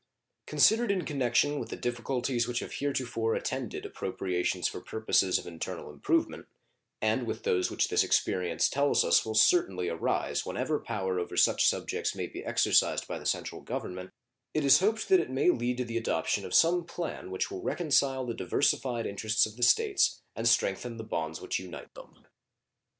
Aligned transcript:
Considered 0.47 0.89
in 0.91 1.05
connection 1.05 1.59
with 1.59 1.69
the 1.69 1.75
difficulties 1.75 2.47
which 2.47 2.57
have 2.57 2.71
heretofore 2.71 3.35
attended 3.35 3.85
appropriations 3.85 4.67
for 4.67 4.81
purposes 4.81 5.37
of 5.37 5.45
internal 5.45 5.91
improvement, 5.91 6.47
and 7.03 7.27
with 7.27 7.43
those 7.43 7.69
which 7.69 7.87
this 7.87 8.03
experience 8.03 8.67
tells 8.67 9.05
us 9.05 9.23
will 9.23 9.35
certainly 9.35 9.89
arise 9.89 10.43
when 10.43 10.57
ever 10.57 10.79
power 10.79 11.19
over 11.19 11.37
such 11.37 11.67
subjects 11.69 12.15
may 12.15 12.25
be 12.25 12.43
exercised 12.43 13.07
by 13.07 13.19
the 13.19 13.27
Central 13.27 13.61
Government, 13.61 14.09
it 14.55 14.65
is 14.65 14.79
hoped 14.79 15.07
that 15.07 15.19
it 15.19 15.29
may 15.29 15.51
lead 15.51 15.77
to 15.77 15.85
the 15.85 15.97
adoption 15.97 16.45
of 16.47 16.55
some 16.55 16.83
plan 16.83 17.29
which 17.29 17.51
will 17.51 17.61
reconcile 17.61 18.25
the 18.25 18.33
diversified 18.33 19.05
interests 19.05 19.45
of 19.45 19.55
the 19.55 19.61
States 19.61 20.19
and 20.35 20.47
strengthen 20.49 20.97
the 20.97 21.03
bonds 21.03 21.39
which 21.39 21.59
unite 21.59 21.93
them. 21.93 22.25